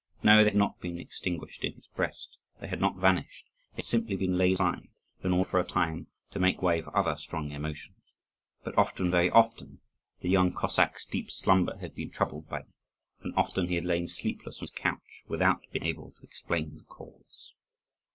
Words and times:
No, 0.23 0.37
they 0.39 0.45
had 0.49 0.55
not 0.55 0.79
been 0.81 0.97
extinguished 0.97 1.63
in 1.63 1.73
his 1.75 1.85
breast, 1.85 2.35
they 2.59 2.67
had 2.67 2.81
not 2.81 2.95
vanished, 2.95 3.45
they 3.73 3.81
had 3.81 3.85
simply 3.85 4.15
been 4.15 4.35
laid 4.35 4.53
aside, 4.53 4.87
in 5.23 5.31
order, 5.31 5.47
for 5.47 5.59
a 5.59 5.63
time, 5.63 6.07
to 6.31 6.39
make 6.39 6.63
way 6.63 6.81
for 6.81 6.97
other 6.97 7.15
strong 7.17 7.51
emotions; 7.51 8.01
but 8.63 8.75
often, 8.75 9.11
very 9.11 9.29
often, 9.29 9.79
the 10.21 10.29
young 10.29 10.53
Cossack's 10.53 11.05
deep 11.05 11.29
slumber 11.29 11.77
had 11.77 11.93
been 11.93 12.09
troubled 12.09 12.49
by 12.49 12.61
them, 12.63 12.73
and 13.21 13.35
often 13.35 13.67
he 13.67 13.75
had 13.75 13.85
lain 13.85 14.07
sleepless 14.07 14.57
on 14.57 14.61
his 14.61 14.71
couch, 14.71 15.21
without 15.27 15.61
being 15.71 15.85
able 15.85 16.09
to 16.13 16.23
explain 16.23 16.77
the 16.77 16.83
cause. 16.85 17.53